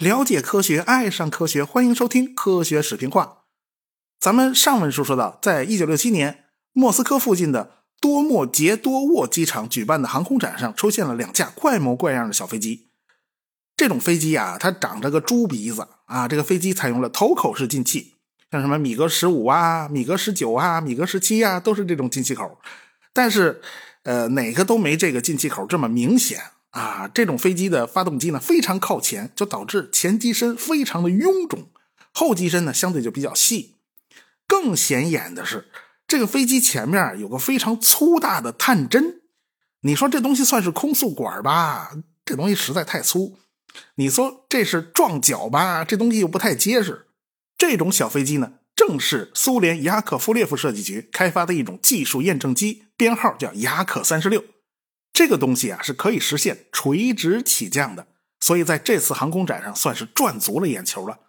[0.00, 3.24] 了解科学，爱上科学，欢迎收听《科学史评话》。
[4.20, 12.90] 咱们上文书说到，在一九六七年，莫斯科附近的多莫杰多沃机场举办的航空展上，出现了两架怪模怪样的小飞机。
[13.76, 16.28] 这种飞机呀，它长着个猪鼻子啊。
[16.28, 18.14] 这个飞机采用了头口式进气，
[18.50, 22.60] 像什么米格十五啊、米格十九啊、米格十七啊，都是这种进气口。
[23.12, 23.62] 但是，
[24.04, 26.40] 呃，哪个都没这个进气口这么明显。
[26.70, 31.68] 啊，这种飞机的发动机呢非常靠前，就导致前机身非常的臃肿，
[32.12, 33.76] 后机身呢相对就比较细。
[34.48, 35.68] 更显眼的是，
[36.08, 39.20] 这个飞机前面有个非常粗大的探针。
[39.82, 41.92] 你说这东西算是空速管吧？
[42.24, 43.38] 这东西实在太粗。
[43.94, 45.84] 你说这是撞角吧？
[45.84, 47.06] 这东西又不太结实。
[47.56, 54.44] 这种小飞机呢，正是苏联雅可夫列夫设计局开发的一种技术验证机，编号叫雅可三十六。
[55.12, 58.08] 这个东西啊是可以实现垂直起降的，
[58.40, 61.20] 所以在这次航空展上算是赚足了眼球了。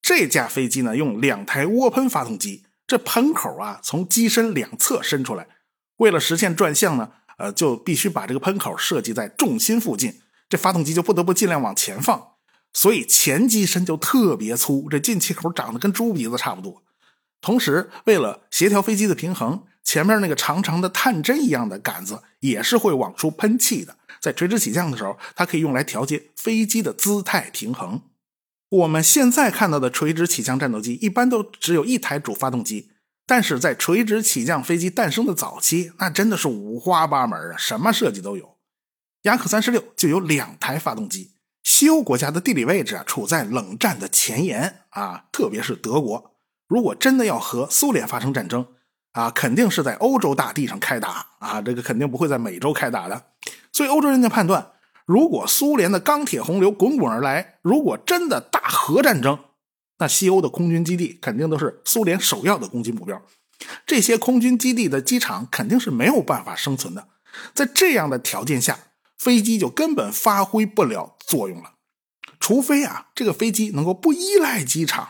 [0.00, 5.46] 这架飞机呢用两台涡喷发动机，这喷口啊从机身两侧伸出来，
[5.98, 12.36] 为了实现转向呢，呃就必须把这个喷口设计在重心附近，这发动机就不得不尽量往前放，
[12.78, 16.84] 所以前机身就特别粗，这进气口长得跟猪鼻子差不多。
[17.40, 19.64] 同时，为了协调飞机的平衡。
[19.82, 28.02] 前面那个长长的探针一样的杆子也是会往出喷气的，在垂直起降的时候，它可以用来调节飞机的姿态平衡。
[28.68, 32.90] 我们现在看到的垂直起降战斗机一般都只有一台主发动机，
[33.26, 38.58] 但是在垂直起降飞机诞生的早期，那真的是五花八门啊，什么设计都有。
[39.22, 41.30] 雅克三十六就有两台发动机。
[41.62, 46.32] 西欧国家的地理位置啊，处在冷战的前沿啊，特别是德国，
[46.66, 48.66] 如果真的要和苏联发生战争。
[49.12, 51.60] 啊，肯定是在欧洲大地上开打啊！
[51.60, 53.20] 这个肯定不会在美洲开打的。
[53.72, 54.72] 所以欧洲人家判断，
[55.06, 59.36] 如果苏联的钢铁洪流滚滚而来，如果真的大核战争，
[59.98, 63.20] 那西欧的空军基地肯定都是苏联首要的攻击目标。
[63.84, 67.08] 这些空军基地的机场肯定是没有办法生存的。
[67.52, 68.78] 在这样的条件下，
[69.18, 71.74] 飞机就根本发挥不了作用了，
[72.38, 75.08] 除非啊，这个飞机能够不依赖机场。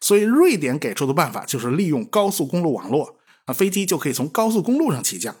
[0.00, 3.18] 所以瑞典给出的办法就是利用高速公路网络。
[3.46, 5.34] 啊，飞机就可以从高速公路上起降，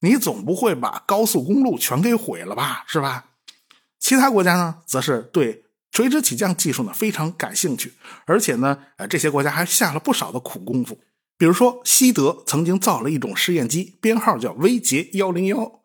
[0.00, 3.26] 你总不会把高速公路全给毁了吧，是吧？
[4.00, 5.62] 其他国家呢，则是对
[5.92, 7.94] 垂直起降技术呢非常感兴趣，
[8.24, 10.98] 而且呢，呃，这些国家还下了不少的苦功夫。
[11.36, 15.77] 比如说，西德曾经造了一种试验机，编号叫威杰幺零幺，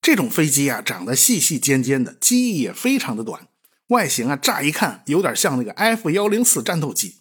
[0.00, 3.48] 这种飞机啊，长得细细尖尖的，机翼也非常的短，
[3.88, 7.16] 外形啊，乍一看有点像那个 F 幺零四战斗机，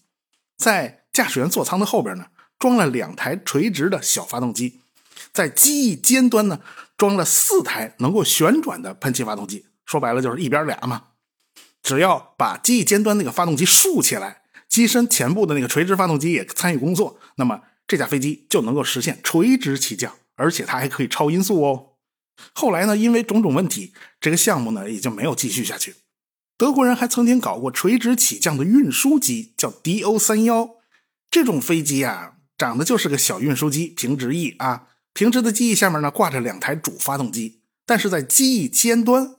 [0.58, 2.28] 在驾驶员座舱的后边呢。
[2.58, 4.82] 装了两台垂直的小发动机，
[5.32, 6.60] 在机翼尖端呢
[6.98, 9.68] 装了四台能够旋转的喷气发动机。
[9.86, 11.04] 说白了就是一边俩嘛。
[11.82, 21.89] 只要把机翼尖端那个发动机竖起来，机身前部的那个垂直发动机也参与工作，那么这架飞机就能够实现垂直起降，而且它还可以超音速哦。
[22.54, 25.96] 后来呢，因为种种问题，这个项目呢也就没有继续下去。
[26.58, 30.70] 德国人还曾经搞过垂直起降的运输机，叫 DO 三幺。
[31.32, 32.34] 这种飞机啊。
[32.58, 39.36] 长得就是个小运输机，平直翼啊，平直的机翼下面呢挂着两台主发动机，但是在机翼尖端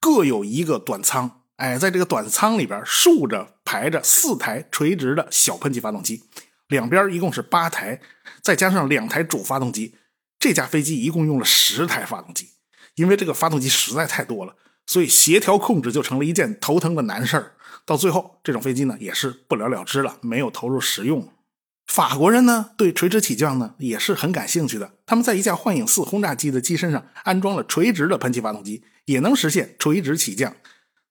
[0.00, 6.24] 各有一个短舱，哎，在这个短舱里边竖着排着四台垂直的小喷气发动机，
[6.66, 8.00] 两边一共是八台，
[8.42, 9.94] 再加上两台主发动机，
[10.44, 12.50] 这架飞机一共用了十台发动机。
[12.96, 14.54] 因为这个发动机实在太多了，
[14.86, 17.52] 所以协调控制就成了一件头疼的难事儿。
[17.86, 21.30] 到最后，这种飞机呢也是不了了之了，没有投入使用。
[21.86, 24.92] 法国人呢，对垂直起降呢也是很感兴趣的。
[25.06, 30.54] 他们在一架幻影四轰炸机的机身上安装了垂直的喷气发动机，也能实现垂直起降。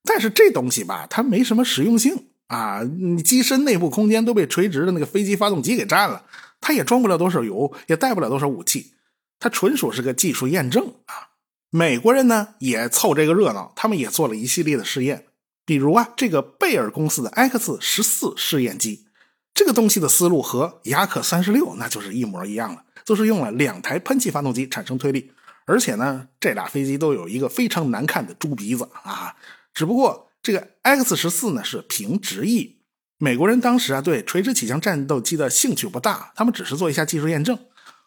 [0.04, 2.82] 但是这东西吧，它没什么实用性啊！
[2.84, 6.26] 你机身内部空间都被垂直的那个飞机发动机给占了，
[6.62, 8.94] 它也装不了多少油，也带不了多少武器。
[9.44, 11.36] 它纯属是个技术验证啊！
[11.70, 15.26] 美国人呢也凑这个热闹，他们也做了一系列的试验，
[15.66, 19.06] 比如啊，这个贝尔公司的 X 十四试验机。
[19.54, 25.34] 这个东西的思路和雅克三十六那就是一模一样了，就是用了两台喷气发动机产生推力，
[25.66, 29.36] 而且呢，这俩飞机都有一个非常难看的猪鼻子啊。
[29.74, 32.78] 只不过这个 X 十四呢是平直翼，
[33.18, 37.60] 美国人当时啊对垂直起降战斗机的兴趣不大，他们只是做一下技术验证。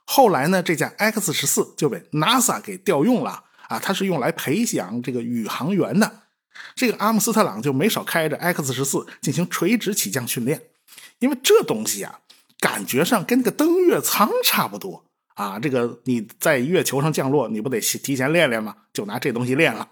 [0.06, 6.23] 后来呢，这架 X 十四就被 NASA 给调用了啊，它是用来培养这个宇航员的。
[6.75, 10.62] 这个阿姆斯特朗就没少开着 X 十四进行垂直起降训练。
[11.19, 12.20] 因为这东西啊，
[12.61, 15.05] 感觉上跟那个登月舱差不多
[15.35, 18.76] 啊，这个你在月球上降落，你不得提前练练吗？
[18.93, 19.88] 就拿这东西练了。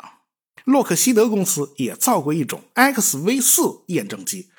[0.65, 4.51] 洛克希德公司也造过一种 XV 四验证机，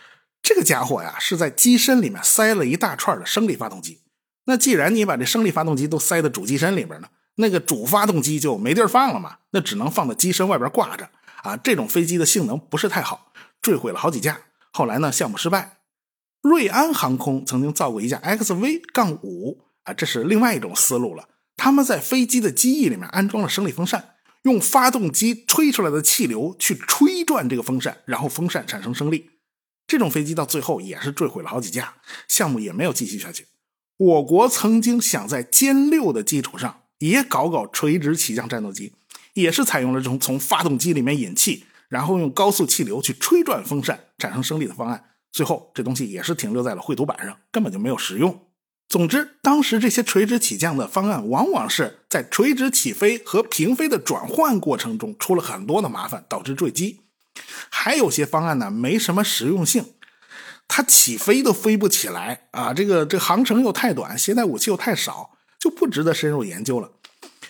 [0.44, 4.02] 这个家伙呀是在机身里面塞了一大串的升力发动机。
[4.46, 11.10] 那既然你把这升力发动机都塞到主机身里边呢，那个主发动机就没地儿放了嘛，那只能放在机身外边挂着
[11.44, 11.58] 啊。
[11.58, 14.42] 这种飞机的性能不是太好，坠毁了好几架。
[14.72, 15.78] 后来呢，项目失败。
[16.42, 19.66] 瑞安航空曾经造过一架 XV 杠五。
[19.84, 21.30] 啊，这是另外一种思路了。
[21.56, 29.30] 他们在飞机的机翼里面安装了升力风扇，用发动机吹出来的气流去吹转这个风扇，然后风扇产生升力。
[29.86, 31.94] 这种飞机到最后也是坠毁了好几架，
[32.28, 33.46] 项目也没有继续下去。
[33.98, 38.94] 我国曾经想在歼六的基础上也搞搞垂直起降战斗机，
[39.34, 45.06] 也是采用了这种从发动机里面引气，然后用高速气流去吹转风扇产生升力的方案。
[45.32, 48.42] 最后这东西也是停留在了绘图板上，根本就没有实用。
[48.88, 57.02] 总之，当时这些垂直起降的方案，往往是在垂直起飞和平飞的转换过程中出了很多的麻烦，导致坠机。
[57.70, 59.86] 还有些方案呢，没什么实用性，
[60.68, 62.74] 它起飞都飞不起来啊！
[62.74, 66.92] 这个这航程又太短，携带武器又太少，就不值得深入研究了。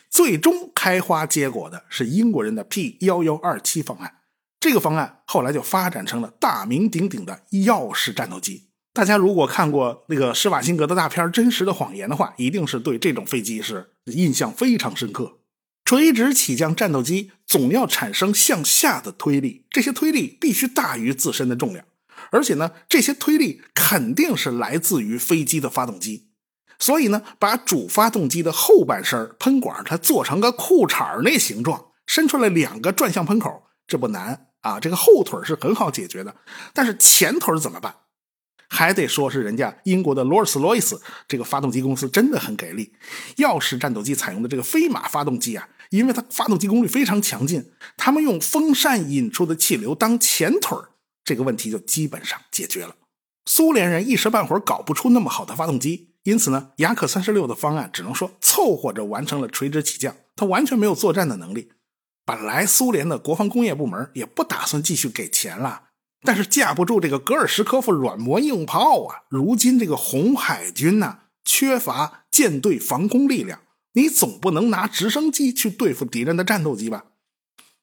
[0.09, 4.15] 最终开花结果的是英国人的 P 幺幺二七方案，
[4.59, 8.69] 这个方案后来就发展成了大名鼎鼎的钥匙战斗机。
[8.93, 15.39] 大家如果看过那个施瓦辛格的大片《真实的谎言》的话，一定是对这种飞机是印象非常深刻。
[15.83, 21.85] 垂直起降战斗机总要产生向下的推力，这些推力必须大于自身的重量，
[22.35, 26.27] 而且呢，这些推力肯定是来自于飞机的发动机。
[26.77, 34.81] 所以呢，把主发动机的后半身喷管它做成个裤衩那形状，伸出来两个转向喷口，这不难啊。
[34.81, 36.35] 这个后腿是很好解决的，
[36.73, 37.95] 但是前腿怎么办？
[38.67, 42.91] 还得说是人家英国的罗尔斯罗伊斯这个发动机公司真的很给力。
[43.37, 50.77] 钥匙战斗机采用的这个飞马发动机啊，因为它发动机功率非常强劲，他们用风扇引出的气流当前腿
[51.25, 52.95] 这个问题就基本上解决了。
[53.45, 61.73] 苏联人一时半会儿搞不出那么好的发动机，因此呢，雅克三十六的方案只能说凑合着完成了垂直起降，它完全没有作战的能力。
[62.23, 65.81] 本来苏联的国防工业部门也不打算继续给钱了。
[66.23, 69.25] 但是架不住这个格尔什科夫软磨硬泡啊！
[69.29, 73.59] 如今这个红海军呐，缺乏舰队防空力量，
[73.93, 77.05] 你总不能拿直升机去对付敌人的战斗机吧？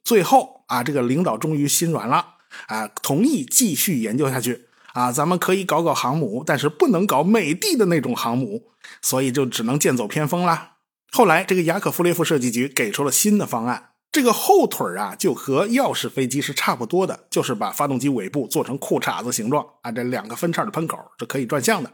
[0.02, 2.31] 最后啊，这个领导终于心软了
[2.66, 10.72] 啊，同意继续研究下去啊，咱们可以搞搞航母，但是不能搞美帝的那种航母，所以就只能剑走偏锋了。
[11.10, 13.90] 后来这个雅可夫列夫设计局给出了新的方案。
[14.10, 21.90] 这个后腿啊，就和钥匙飞机是差不多的，就是把发动机尾部做成裤衩子形状啊，这两个分叉的喷口是可以转向的。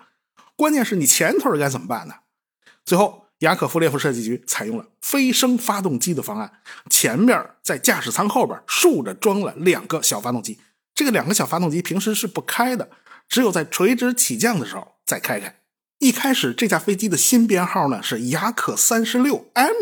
[0.56, 2.14] 关键是你前腿该怎么办呢？
[2.84, 10.58] 最后，雅可夫列夫设计局采用了飞升发动机的方案，前面在驾驶舱后边竖着装了两个小发动机。
[10.94, 12.90] 这个两个小发动机平时是不开的，
[13.28, 15.60] 只有在垂直起降的时候再开开。
[16.00, 19.74] 一开始这架飞机的新编号呢是雅可三十六 M。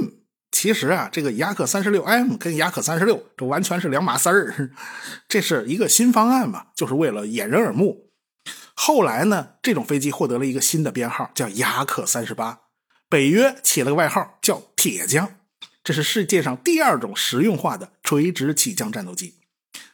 [0.53, 4.71] 其实啊，这个雅克三十六 M 跟雅克三十六这完全是两码事儿，
[5.29, 8.11] 这是一个新方案嘛，就是为了掩人耳目。
[8.75, 12.61] 后来呢，这种飞机获得了一个新的编号，叫雅克三十八，
[13.09, 15.37] 北约起了个外号叫铁匠。
[15.85, 19.35] 这是世界上第二种实用化的垂直起降战斗机。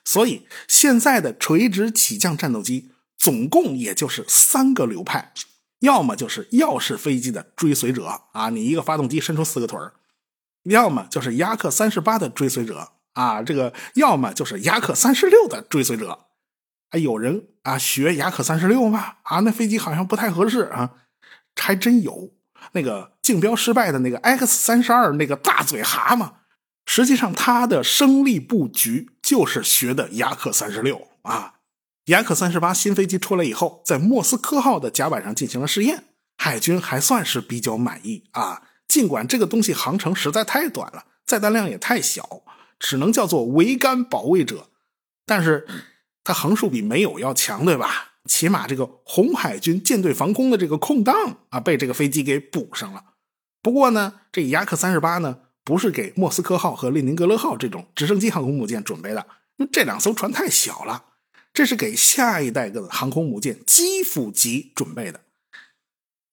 [0.04, 5.32] 所以现在的垂直起降战斗机总共也就是三个流派，
[5.80, 9.92] 要么就是钥匙飞机的追随者啊，你一个发动机伸出四个腿儿。
[10.64, 16.26] 要么就是雅克三十八的追随者啊，这个要么就是雅克三十六的追随者。
[16.90, 19.16] 啊，有人啊学雅克三十六吗？
[19.22, 20.94] 啊，那飞机好像不太合适啊。
[21.54, 22.32] 还真有，
[22.72, 26.30] 那个竞标失败的那个 X 三十二那个大嘴蛤蟆，
[26.86, 31.54] 实际上它的升力布局就是学的雅克三十六啊。
[32.06, 36.04] 雅克三十八新飞机出来以后，在莫斯科号的甲板上进行了试验，
[36.36, 38.62] 海军还算是比较满意啊。
[38.88, 42.42] 尽管这个东西航程实在太短了，载弹量也太小，
[42.78, 44.68] 只能叫做桅杆保卫者，
[45.24, 45.66] 但是
[46.24, 48.11] 它横竖比没有要强，对吧？
[48.32, 53.04] 起码这个红海军舰队防空的这个空档啊，被这个飞机给补上了。
[53.60, 59.26] 不过呢，这雅克三十八呢，不是给莫斯科号和列宁格勒号这种直升机航空母舰准备的，
[59.58, 61.04] 因为这两艘船太小了，
[61.52, 65.20] 这是给下一代的航空母舰基辅级准备的。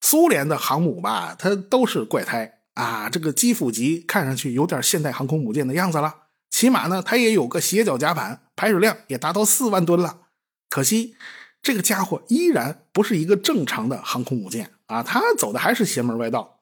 [0.00, 3.10] 苏联的航母吧，它都是怪胎啊！
[3.10, 6.14] 这个基辅级看上去有点现代航空母舰的样子了，
[6.48, 10.22] 起码呢，它也有个斜角甲板，排水量也达到四万吨了。
[10.70, 11.16] 可惜，
[11.62, 15.02] 这个家伙依然不是一个正常的航空母舰啊！
[15.02, 16.60] 它走的还是邪门歪道。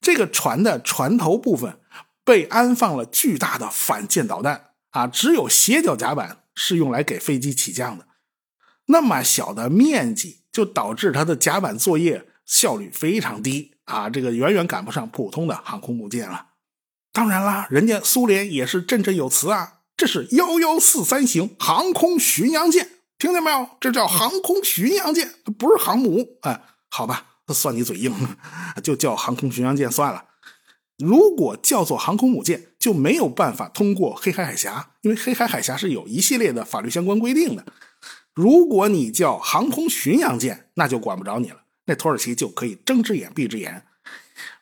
[0.00, 1.78] 这个船的船头部分
[2.24, 8.06] 被安放了巨大的反舰导弹啊，只有斜角甲板是用来给飞机起降的。
[8.86, 16.46] 那么小的面积，就导致它的甲板作业效率非常低啊，这个远远赶不上普通的航空母舰了。
[17.12, 22.88] 当然啦，人家苏联也是振振有词啊，这是幺幺四三型航空巡洋舰，
[23.20, 23.68] 听见没有？
[23.78, 26.26] 这叫航空巡洋舰，它不是航母。
[26.40, 28.12] 哎，好吧，算你嘴硬，
[28.82, 30.24] 就叫航空巡洋舰算了。
[30.96, 37.66] 如果叫做航空母舰，就没有办法通过黑海海峡，因为黑海海峡是有一系列的法律相关规定的。
[38.32, 43.84] 如果你叫航空巡洋舰，那就管不着你了，那土耳其就可以睁只眼闭只眼。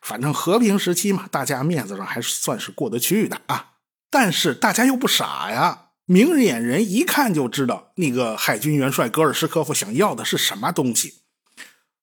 [0.02, 3.74] 反正和平时期嘛，大家面子上还是算是过得去的啊。
[4.10, 11.20] 但是大家又不傻呀，明眼人一看就知道那个海军元帅戈尔什科夫想要的是什么东西。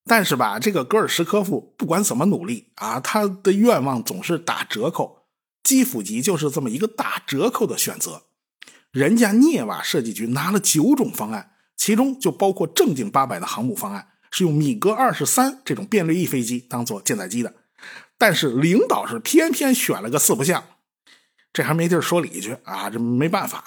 [0.04, 5.26] 但是吧，这个戈尔什科夫不管怎么努力啊，他的愿望总是打折扣。
[5.64, 8.22] 基辅级就是这么一个打折扣的选择。
[8.92, 17.52] 人家涅瓦设计局拿了九种方案，其中就包括正经八百的航母方案，是用米格二十三这种变掠翼飞机当做舰载机的。
[18.16, 20.62] 但是领导是偏偏选了个四不像，
[21.52, 22.88] 这还没地儿说理去啊！
[22.88, 23.64] 这没办法。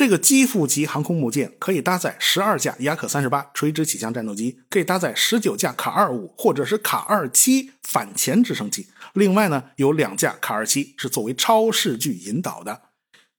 [0.00, 8.86] 这个基辅级航空母舰可以搭载十二架雅克三十八垂直起降战斗机，可以搭载十九架卡二五或者是卡二七反潜直升机。
[9.12, 12.80] 另外呢，有两架卡二七是作为超视距引导的。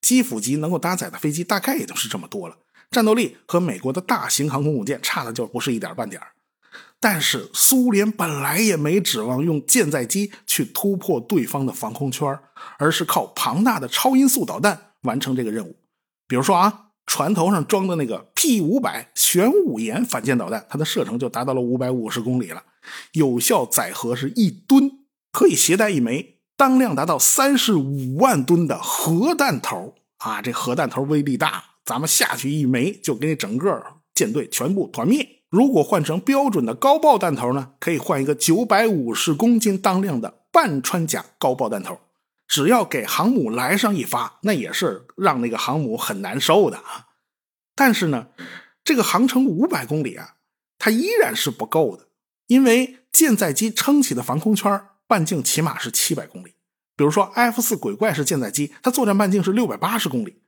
[0.01, 2.57] 基辅级能够搭载的飞机大概也就是这么多了，
[2.91, 6.21] 战斗力和美国的大型航空母舰差的就不是一点半点
[6.99, 12.37] 但是苏联本来也没指望用舰载机去突破对方的防空圈，
[12.77, 15.75] 而是靠庞大的超音速导弹完成这个任务。
[16.31, 22.63] 比如说啊，船头上装的那个 P 五百玄武岩反舰导弹，它的射程就达到了五百五十公里了，
[23.11, 24.89] 有效载荷是一吨，
[25.33, 30.41] 可以携带一枚当量达到三十五万吨的核弹头啊！
[30.41, 33.83] 这核弹头威力大，咱们下去一枚就给你整个
[34.15, 35.27] 舰队全部团灭。
[35.49, 41.99] 如果换成标准的高爆弹头呢，可以换一个九百五十公斤当量的半穿甲高爆弹头。
[42.51, 47.07] 只要给航母来上一发，那也是让那个航母很难受的啊。
[47.73, 48.27] 但是呢，
[48.83, 50.35] 这个航程五百公里啊，
[50.77, 52.09] 它依然是不够的，
[52.47, 56.55] 因为舰载机撑起的防空圈半径起码是七百公里。
[56.97, 60.41] 比如说 F 四鬼怪式舰载机，它作战半径是六百八十公里，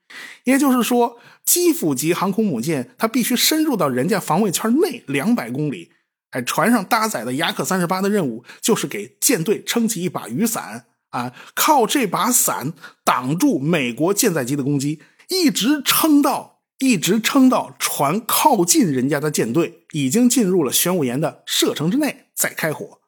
[0.43, 5.93] 也就是说，基辅级航空母舰它必须深入到人家防卫圈内两百公里。
[6.31, 10.87] 哎，船上搭载的雅克三十八的任务就是给舰队撑起一把雨伞。
[11.13, 12.73] 啊，靠这把伞
[13.05, 22.99] 挡住美国舰载机的攻击，一直撑到一直撑到船靠近人家的舰队，已经进入了玄武岩的射程之内再开火。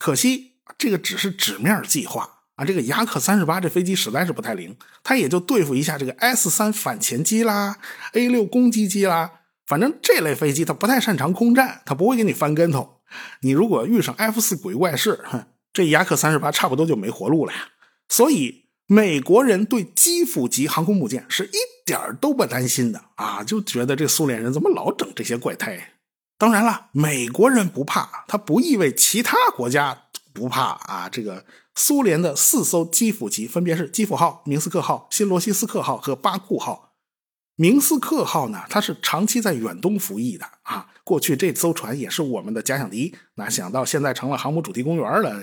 [0.00, 2.64] 可惜这个只是纸面计划啊！
[2.64, 7.78] 这个雅克三十八这飞机实在是不太灵，它也就对付一下这个 S 三反潜机啦、
[8.14, 9.30] A 六攻击机啦，
[9.64, 13.00] 反正这类飞机它不太擅长空战，它不会给你翻跟头。
[13.42, 15.46] 你如果遇上 F 四鬼怪式，哼。
[15.74, 17.68] 这雅克三十八差不多就没活路了呀，
[18.08, 25.94] 所以美国人对基辅级航空母舰是一点都不担心的啊，就觉得这苏联人怎么老整这些怪胎？
[26.38, 31.08] 当然了，美国人不怕，他不意味其他国家不怕啊。
[31.10, 36.92] 这个苏联的四艘基辅级分别是基辅号、明斯克号、新罗西斯克号和巴库号。
[37.56, 45.40] 明斯克号呢，它是长期在远东服役的啊，过去这艘船也是我们的假想敌，哪想到现在成了航母主题公园了。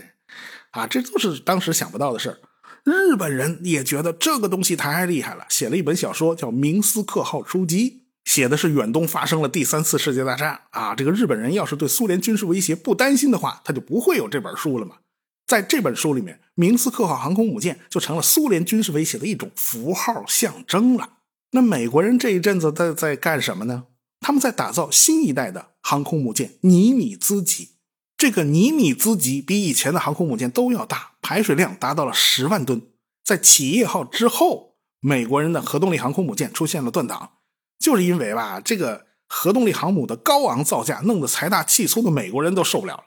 [0.71, 2.39] 啊，这都是当时想不到的事儿。
[2.83, 7.89] 日本人也觉得这个东西太厉害了，写了一本小说叫《明斯克号出击》，
[8.25, 10.61] 写的是远东发生了第三次世界大战。
[10.71, 14.95] 啊，这个日本人要是对苏联军事威胁不担心的话，他就不会有这本书了嘛。
[15.45, 21.17] 在这本书里面，明斯克号航空母舰就成了苏联军事威胁的一种符号象征了。
[21.51, 23.83] 那美国人这一阵子在在干什么呢？
[24.21, 27.71] 他们在打造新一代的航空母舰尼米兹级。
[28.21, 32.79] 这个尼米兹级比以前的航空母舰都要大，排水量达到了十万吨。
[33.23, 37.31] 在企业号之后，美国人的核动力航空母舰出现了断档，
[37.79, 43.03] 就是因为吧，这个核动力航母的高昂造价弄得财大气粗的美国人都受不了了。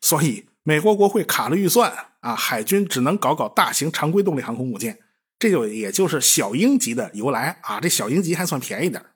[0.00, 4.98] 所以，美国国会卡了预算啊，海军只能搞搞大型常规动力航空母舰，
[5.38, 7.78] 这就也就是小鹰级的由来啊。
[7.78, 9.06] 这小鹰级还算便宜点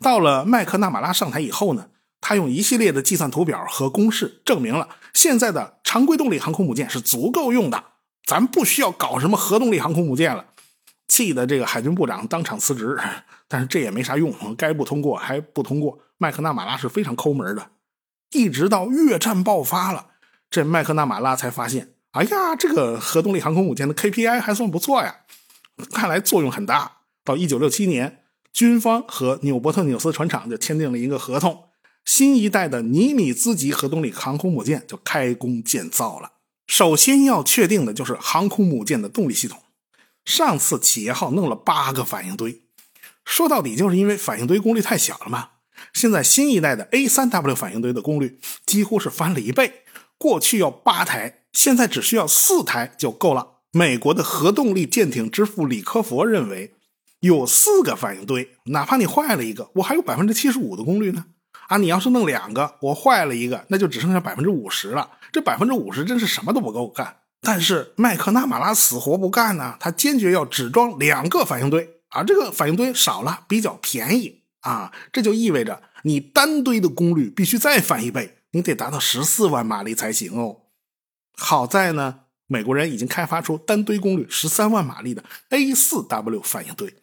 [0.00, 1.88] 到了麦克纳马拉上台以后呢。
[2.26, 7.84] 他用一系列的计算图表和公式证明了现在的常规动力航空母舰是足够用的，
[8.24, 10.46] 咱不需要搞什么核动力航空母舰了。
[11.06, 12.98] 气的这个海军部长当场辞职，
[13.46, 15.98] 但是这也没啥用，该不通过还不通过。
[16.16, 17.72] 麦克纳马拉是非常抠门的，
[18.32, 20.06] 一直到越战爆发了，
[20.48, 25.16] 这麦克纳马拉才发现哎呀，这个核动力航空母舰的 KPI 还算不错呀，
[25.92, 26.92] 看来作用很大。
[27.22, 31.64] 到一九六七年，军方和纽伯特纽斯船厂就签订了一个合同，
[32.04, 36.32] 新一代的尼米兹级核动力航空母舰就开工建造了。
[36.66, 39.60] 首先要确定的就是航空母舰的动力系统。
[40.24, 42.62] 上次企业号弄了八个反应堆，
[43.24, 45.50] 说到底就是因为反应堆功率太小了嘛。
[45.92, 49.82] 现在新一代的 A3W 反应堆的功率几乎是翻了一倍，
[50.16, 53.58] 过去要八台，现在只需要四台就够了。
[53.70, 56.72] 美国的核动力舰艇之父李科佛认为，
[57.20, 61.26] 有四个反应堆，哪怕你坏了一个，我还有百分之七十五的功率呢。
[61.68, 65.10] 啊，你要是弄两个，我坏了一个，那就只剩下百分之五十了。
[65.32, 67.16] 这百分之五十真是什么都不够干。
[67.40, 80.62] 但是麦克纳马拉死活不干呢，他坚决要只装两个反应堆，而这个反应堆少了，比较便宜啊，这就意味着你单堆的功率必须再翻一倍，你得达到十四万马力才行哦。
[81.36, 86.94] 好在呢，美国人已经开发出单堆功率十三万马力的 A 四 W 反应堆，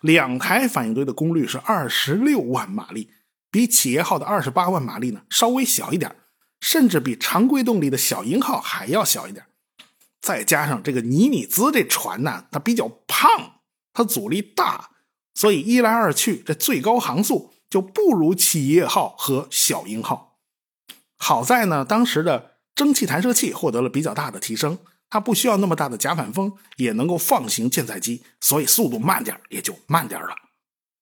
[0.00, 3.10] 两台反应堆的功率是二十六万马力，
[3.50, 6.16] 比企业号的二十八万马力呢稍微小一点，
[6.60, 9.46] 甚至比常规动力的小鹰号还要小一点。
[10.20, 13.60] 再加上这个尼米兹这船呢，它比较胖，
[13.92, 14.90] 它阻力大，
[15.34, 20.38] 所以一来二去，这最高航速就不如企业号和小鹰号。
[21.16, 30.34] 好在呢，当时的蒸汽弹射器获得了比较大的提升，它不需要那么大的甲板风，也能够放行舰载机，所以速度慢点也就慢点了。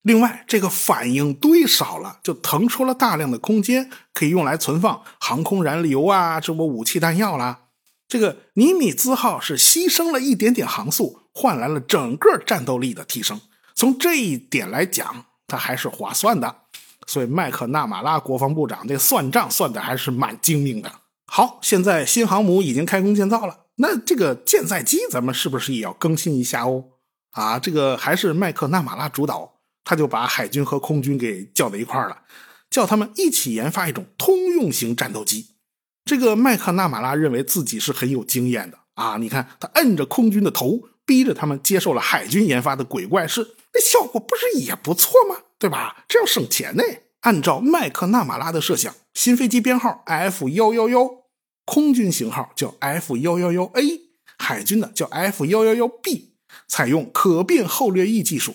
[0.05, 7.61] 另外，这个反应堆少了，就腾出了大量的空间，可以用来存放航空燃油啊，这不武器弹药啦。
[8.07, 13.41] 这个尼米兹号是牺牲了一点点航速，换来了整个战斗力的提升。
[13.75, 16.59] 从这一点来讲，它还是划算的。
[17.07, 20.93] 所以麦克纳马拉国防部长这算账算的还是蛮精明的。
[21.27, 26.85] 好，现在新航母已经开工建造了，那这个舰载机咱们是不是也要更新一下哦？
[27.31, 29.54] 啊，这个还是麦克纳马拉主导，
[29.85, 32.23] 他就把海军和空军给叫到一块儿了，
[32.71, 35.49] 叫他们一起研发一种通用型战斗机。
[36.05, 39.17] 这个麦克纳马拉认为自己是很有经验的啊！
[39.19, 45.37] 你看，他摁着空军的头，逼着他们接受了海军研发的鬼怪式，那效果不是也不错吗？
[45.59, 46.05] 对吧？
[46.09, 46.83] 这样省钱呢。
[47.21, 51.09] 按照麦克纳马拉的设想，新飞机编号 F 幺幺幺，
[51.65, 54.01] 空军型号叫 F 幺幺幺 A，
[54.37, 56.35] 海军的叫 F 幺幺幺 B，
[56.69, 58.55] 采用可变后掠翼技术，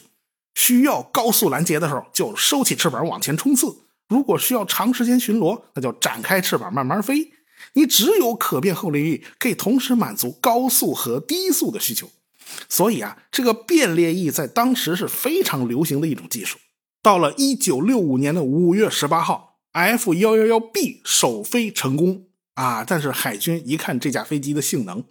[0.59, 7.31] 需要高速拦截的时候就收起翅膀往前冲刺；如果需要长时间巡逻，那就展开翅膀慢慢飞。
[7.73, 12.11] 你只有可变后掠翼，可以同时满足高速和低速的需求。
[12.67, 16.57] 所以啊，这个变裂翼在当时是非常流行的一种技术。
[17.01, 22.83] 到了一九六五年的五月十八号，F 幺幺幺 B 首飞成功啊！
[22.85, 25.05] 但是海军一看这架飞机的性能，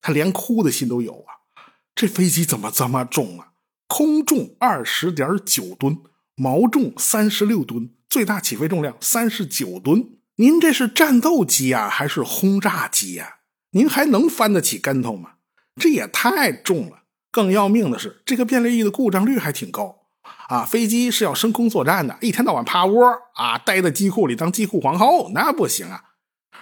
[0.00, 1.46] 他连哭的心都有啊！
[1.94, 3.51] 这飞机怎么这么重啊？
[3.94, 5.98] 空重二十点九吨，
[6.34, 10.12] 毛重三十六吨，最大起飞重量三十九吨。
[10.36, 13.40] 您这是战斗机啊，还是轰炸机呀？
[13.72, 15.32] 您还能翻得起跟头吗？
[15.76, 17.02] 这也太重了。
[17.30, 20.06] 更要命的是，这个变裂翼的故障率还挺高
[20.48, 20.64] 啊！
[20.64, 26.02] 飞机是要升空作战的，一天到晚趴窝啊，待在机库里当机库皇后，那不行啊！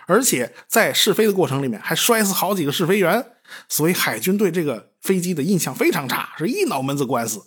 [0.09, 3.25] 而且在试飞的过程里面还摔死好几个试飞员，
[3.69, 7.43] 所以海军对这个飞机的印象非常差，是一脑门子官司。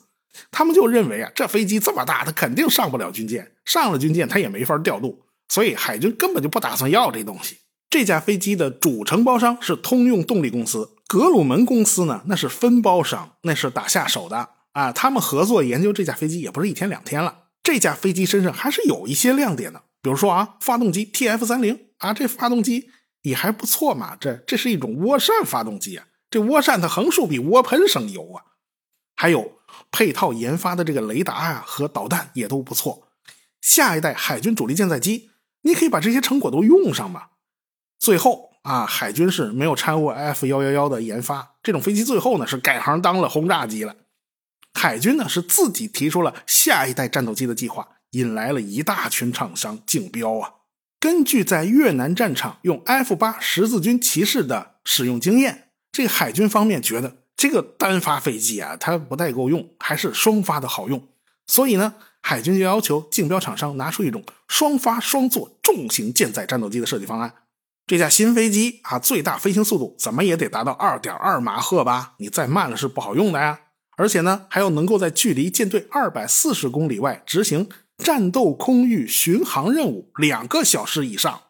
[0.51, 5.23] 他们就认为啊，这飞机这么大，它肯定上不了军舰，上了军舰它也没法调度。
[5.49, 7.57] 所以海军根本就不打算要这东西。
[7.89, 14.91] 这架飞机的主承包商是通用动力公司，格鲁门公司呢那是分包商，那是打下手的啊。
[14.91, 17.41] 他们合作研究这架飞机也不是一天两天了。
[17.61, 22.89] 这架飞机身上还是有一些亮点的，比如说啊，发动机 TF 三零啊，这发动机
[23.21, 24.17] 也还不错嘛。
[24.19, 28.57] 这这是一种涡扇发动机啊，这涡扇它横竖比涡喷省油啊。
[29.15, 29.59] 还有
[29.91, 33.09] 配套研发的这个雷达啊和导弹也都不错。
[33.61, 35.29] 下一代海军主力舰载机。
[35.61, 37.27] 你可以把这些成果都用上嘛？
[37.99, 43.95] 最后啊，海军是没有掺和 F 幺幺幺的研发，这种飞机最后呢是改行当了轰炸机了。
[44.73, 50.55] 海军呢是自己提出了下一代战斗机的计划，引来了一大群厂商竞标啊。
[50.99, 55.62] 根据在越南战场用 F 八十字军骑士的使用经验，
[55.93, 61.07] 这海军方面觉得这个单发飞机啊它不太够用，还是双发的好用，
[61.47, 61.93] 所以呢。
[62.25, 67.33] 海军就要求竞标厂商拿出一种双发双座重型舰载战斗机的设计方案。
[67.85, 72.13] 这架新飞机啊，最大飞行速度怎么也得达到二点二马赫吧？
[72.19, 73.59] 你再慢了是不好用的呀。
[73.97, 81.41] 而且呢，还要能够在距离舰队二百四十公里外执行战斗空域巡航任务两个小时以上。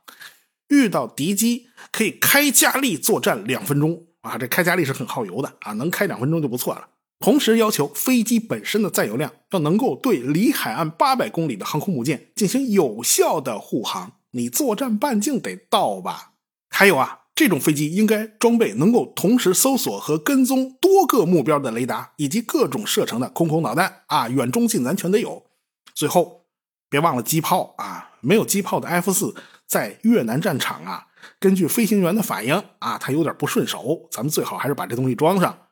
[0.69, 6.87] 遇到敌机可以开加力作战两分钟啊，这开加力是很耗油的啊，能开两分钟就不错了。
[7.19, 16.31] 同时要求飞机本身的载油量要能够对离海岸八百公里的航空母舰进行有效的护航，你作战半径得到吧？
[16.69, 25.45] 还有啊，这种飞机应该装备能够同时搜索和跟踪多个目标的雷达，以及各种射程的空空导弹啊，远中近咱全得有。
[25.93, 26.45] 最后，
[26.89, 29.33] 别忘了机炮啊，没有机炮的 F 四
[29.65, 31.07] 在越南战场啊，
[31.39, 35.67] 根据飞行员的反应啊，他有点不顺手，咱们最好还是把这东西装上。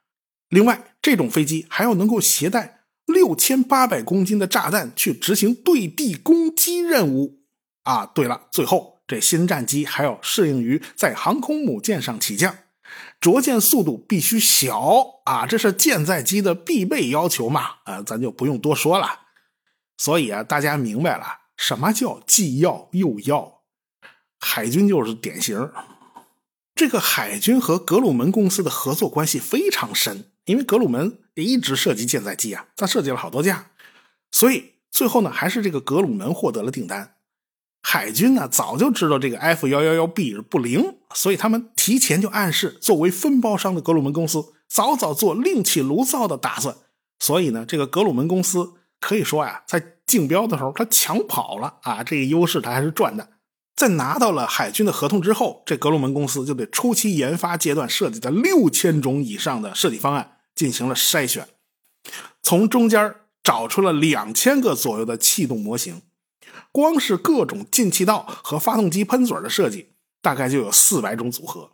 [0.50, 7.42] 另外，这种飞机还要能够携带六千八百公斤的炸弹去执行对地攻击任务
[7.84, 8.06] 啊！
[8.06, 12.56] 对了，最后这新战机还要适应于在航空母舰上起降，
[13.20, 15.46] 着舰速度必须小啊！
[15.46, 17.62] 这是舰载机的必备要求嘛？
[17.86, 19.22] 啊，咱就不用多说了。
[19.98, 23.61] 所以啊，大家明白了什么叫既要又要？
[24.42, 25.72] 海军就是典型。
[26.76, 30.26] 这个海军和格鲁门公司的合作关系非常深。
[30.46, 33.70] 因为格鲁门也一直设计舰载机啊，他设计了好多架，
[34.32, 37.14] 所以最后呢，还是这个格鲁门获得了订单。
[37.84, 46.76] 海军呢早就知道这个 F 幺幺幺 B 不灵，所以他们提前就暗示，作为分包商的格鲁门公司早早做另起炉灶的打算。
[47.20, 53.30] 所以呢，这个格鲁门公司可以说呀，在竞标的时候他抢跑了啊，这个优势他还是赚的。
[53.76, 61.48] 在拿到了海军的合同之后，这格鲁门公司就对初期研发阶段设计的六千种以上的设计方案进行了筛选，
[62.44, 66.02] 从中间找出了两千个左右的气动模型。
[66.72, 69.90] 光是各种进气道和发动机喷嘴的设计，
[70.22, 71.72] 大概就有四百种组合。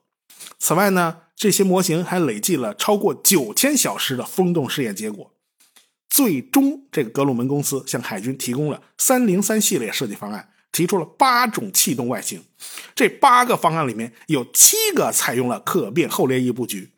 [0.57, 5.33] 此外呢，这些模型还累计了超过九千小时的风洞试验结果。
[6.09, 10.49] 最终，这个格鲁门公司向海军提供了三零三系列设计方案。
[10.71, 12.43] 提出了八种气动外形，
[12.95, 16.93] 这八个方案里面有七个采用了可变后裂翼布局。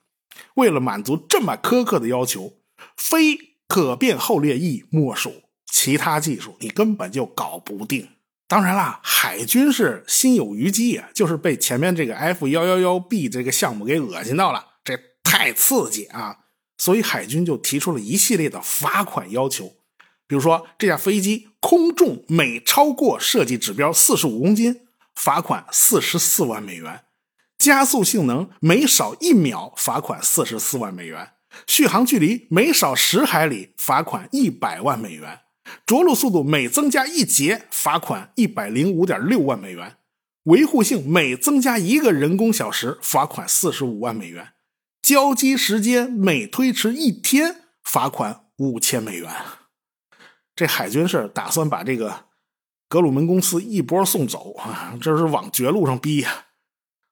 [0.55, 2.53] 为了满足这么苛刻的要求，
[2.97, 8.10] 非可变后裂翼莫属，其他技术你根本就搞不定。
[8.47, 16.39] 当然啦，海军是心有余悸啊，就是被前面这个 F 幺幺幺 B 这个项目给恶心到了，这太刺激啊！
[16.77, 19.75] 所以海军就提出了一系列的罚款要求。
[20.30, 24.82] 比如说，这架飞机空重每超过设计指标四十五公斤，
[25.15, 27.00] 罚款四十四万美元；
[27.58, 31.32] 加速性能每少一秒，罚款四十四万美元；
[31.65, 35.39] 续航距离每少十海里，罚款一百万美元；
[35.88, 39.96] 着陆速度每增加一节，罚款一百零五点六万美元；
[40.44, 44.50] 维护性每增加一个人工小时，罚款四十五万美元；
[45.02, 49.34] 交机时间每推迟一天，罚款五千美元。
[50.60, 52.26] 这海军是打算把这个
[52.89, 56.48] 格鲁门公司一波送走啊，这是往绝路上逼呀！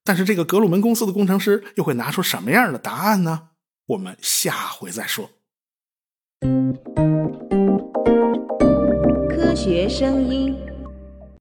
[0.03, 3.51] 但是这个格鲁门公司的工程师又会拿出什么样的答案呢？
[3.85, 5.29] 我们下回再说。
[9.29, 10.53] 科学声音。